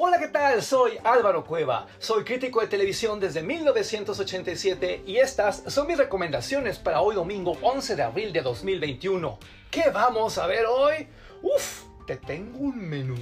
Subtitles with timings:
[0.00, 0.62] Hola, ¿qué tal?
[0.62, 1.88] Soy Álvaro Cueva.
[1.98, 7.96] Soy crítico de televisión desde 1987 y estas son mis recomendaciones para hoy domingo 11
[7.96, 9.40] de abril de 2021.
[9.72, 11.08] ¿Qué vamos a ver hoy?
[11.42, 13.16] Uf, te tengo un menú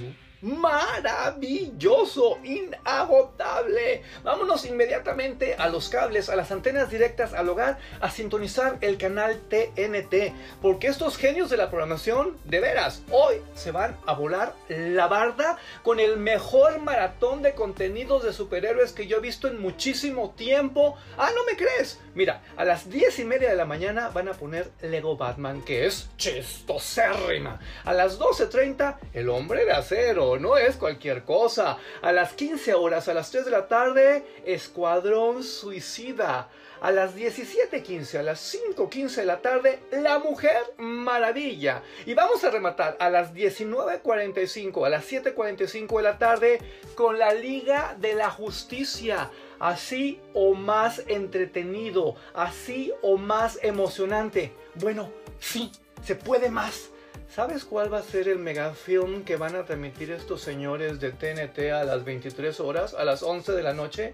[0.47, 4.03] maravilloso, inagotable.
[4.23, 9.41] Vámonos inmediatamente a los cables, a las antenas directas al hogar, a sintonizar el canal
[9.49, 15.07] TNT, porque estos genios de la programación, de veras, hoy se van a volar la
[15.07, 20.33] barda con el mejor maratón de contenidos de superhéroes que yo he visto en muchísimo
[20.37, 20.95] tiempo.
[21.17, 21.99] Ah, ¿no me crees?
[22.15, 25.85] Mira, a las 10 y media de la mañana van a poner Lego Batman, que
[25.85, 27.59] es chistosérrima.
[27.83, 31.77] A las 12.30, El Hombre de Acero no es cualquier cosa.
[32.01, 36.49] A las 15 horas, a las 3 de la tarde, Escuadrón Suicida.
[36.79, 41.81] A las 17.15, a las 5.15 de la tarde, La Mujer Maravilla.
[42.05, 46.59] Y vamos a rematar a las 19.45, a las 7.45 de la tarde,
[46.93, 49.31] con la Liga de la Justicia.
[49.59, 54.51] Así o más entretenido, así o más emocionante.
[54.75, 55.71] Bueno, sí,
[56.03, 56.91] se puede más.
[57.29, 61.71] ¿Sabes cuál va a ser el megafilm que van a transmitir estos señores de TNT
[61.71, 64.13] a las 23 horas, a las 11 de la noche?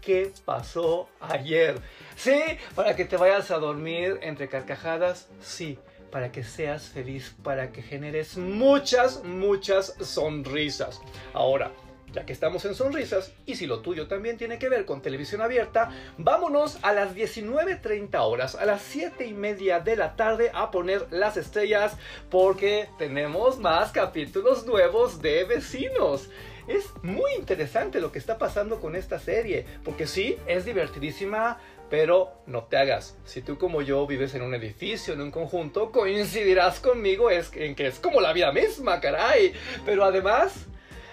[0.00, 1.80] ¿Qué pasó ayer?
[2.14, 2.40] Sí,
[2.74, 5.78] para que te vayas a dormir entre carcajadas, sí,
[6.10, 11.00] para que seas feliz, para que generes muchas, muchas sonrisas.
[11.32, 11.72] Ahora,
[12.12, 15.40] ya que estamos en sonrisas, y si lo tuyo también tiene que ver con televisión
[15.40, 20.70] abierta, vámonos a las 19.30 horas, a las 7 y media de la tarde a
[20.70, 21.96] poner las estrellas,
[22.30, 26.28] porque tenemos más capítulos nuevos de vecinos.
[26.68, 31.58] Es muy interesante lo que está pasando con esta serie, porque sí, es divertidísima,
[31.90, 33.18] pero no te hagas.
[33.24, 37.86] Si tú como yo vives en un edificio, en un conjunto, coincidirás conmigo en que
[37.86, 39.52] es como la vida misma, caray.
[39.84, 40.68] Pero además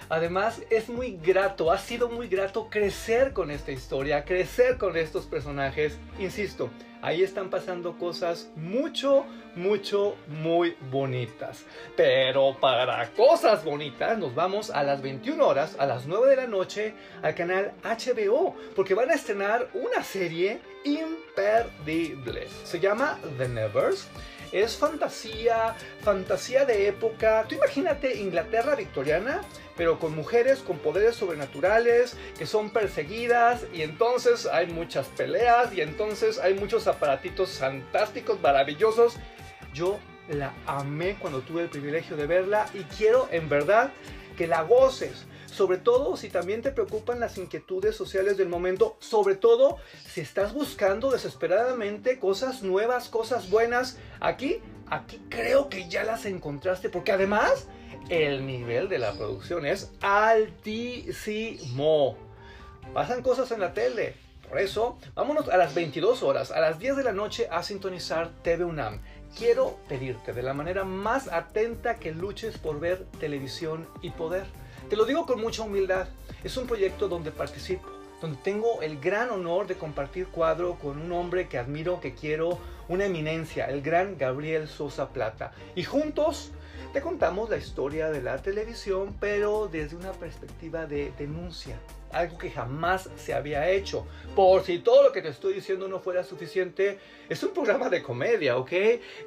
[0.10, 5.28] Además, es muy grato, ha sido muy grato crecer con esta historia, crecer con estos
[5.28, 5.98] personajes.
[6.18, 6.72] Insisto,
[7.02, 11.64] ahí están pasando cosas mucho, mucho, muy bonitas.
[11.96, 16.48] Pero para cosas bonitas nos vamos a las 21 horas, a las 9 de la
[16.48, 22.48] noche, al canal HBO, porque van a estrenar una serie imperdible.
[22.64, 24.08] Se llama The Nevers
[24.52, 27.46] es fantasía, fantasía de época.
[27.48, 29.42] Tú imagínate Inglaterra victoriana,
[29.78, 35.82] pero con mujeres con poderes sobrenaturales que son perseguidas y entonces hay muchas peleas y
[35.82, 39.16] entonces hay muchos aparatitos fantásticos, maravillosos.
[39.74, 43.92] Yo la amé cuando tuve el privilegio de verla y quiero en verdad
[44.38, 45.26] que la goces
[45.60, 50.54] sobre todo si también te preocupan las inquietudes sociales del momento, sobre todo si estás
[50.54, 57.68] buscando desesperadamente cosas nuevas, cosas buenas, aquí, aquí creo que ya las encontraste, porque además
[58.10, 61.36] el nivel de la producción es altísimo.
[62.94, 64.16] Pasan cosas en la tele.
[64.50, 68.32] Por eso, vámonos a las 22 horas, a las 10 de la noche, a sintonizar
[68.42, 69.00] TV UNAM.
[69.38, 74.46] Quiero pedirte de la manera más atenta que luches por ver televisión y poder.
[74.90, 76.08] Te lo digo con mucha humildad.
[76.44, 77.88] Es un proyecto donde participo,
[78.22, 82.58] donde tengo el gran honor de compartir cuadro con un hombre que admiro, que quiero,
[82.88, 85.52] una eminencia, el gran Gabriel Sosa Plata.
[85.76, 86.50] Y juntos
[86.92, 91.80] te contamos la historia de la televisión, pero desde una perspectiva de denuncia,
[92.12, 94.08] algo que jamás se había hecho.
[94.36, 98.02] Por si todo lo que te estoy diciendo no fuera suficiente, es un programa de
[98.02, 98.72] comedia, ¿ok?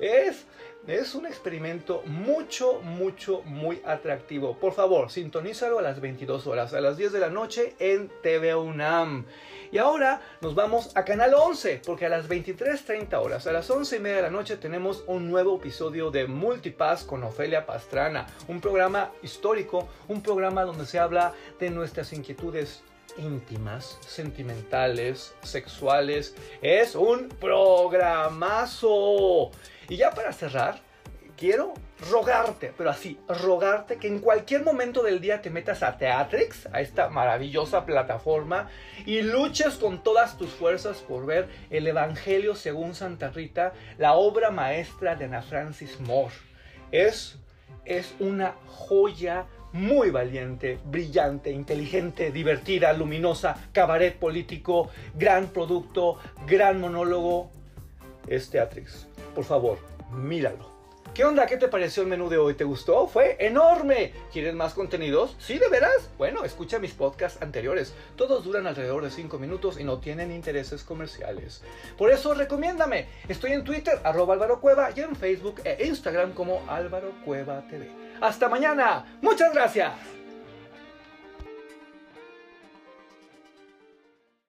[0.00, 0.46] Es
[0.86, 4.58] es un experimento mucho, mucho, muy atractivo.
[4.58, 8.54] Por favor, sintonízalo a las 22 horas, a las 10 de la noche en TV
[8.54, 9.24] UNAM.
[9.70, 13.96] Y ahora nos vamos a Canal 11, porque a las 23.30 horas, a las 11
[13.96, 18.26] y media de la noche, tenemos un nuevo episodio de Multipass con Ofelia Pastrana.
[18.48, 22.82] Un programa histórico, un programa donde se habla de nuestras inquietudes
[23.18, 26.34] íntimas, sentimentales, sexuales.
[26.60, 28.72] Es un programazo.
[29.88, 30.80] Y ya para cerrar,
[31.36, 31.74] quiero
[32.10, 36.80] rogarte, pero así, rogarte que en cualquier momento del día te metas a Teatrix, a
[36.80, 38.68] esta maravillosa plataforma,
[39.06, 44.50] y luches con todas tus fuerzas por ver el Evangelio según Santa Rita, la obra
[44.50, 46.34] maestra de Ana Francis Moore.
[46.90, 47.38] Es,
[47.84, 57.50] es una joya muy valiente, brillante, inteligente, divertida, luminosa, cabaret político, gran producto, gran monólogo.
[58.28, 59.78] Es Teatrix por favor,
[60.10, 60.70] míralo.
[61.14, 61.46] ¿Qué onda?
[61.46, 62.54] ¿Qué te pareció el menú de hoy?
[62.54, 63.06] ¿Te gustó?
[63.06, 64.14] Fue enorme.
[64.32, 65.36] ¿Quieres más contenidos?
[65.38, 66.08] ¿Sí, de veras?
[66.16, 67.92] Bueno, escucha mis podcasts anteriores.
[68.16, 71.62] Todos duran alrededor de 5 minutos y no tienen intereses comerciales.
[71.98, 73.08] Por eso, recomiéndame.
[73.28, 77.12] Estoy en Twitter, arroba Álvaro Cueva, y en Facebook e Instagram como Álvaro.
[78.22, 79.04] Hasta mañana.
[79.20, 79.90] Muchas gracias.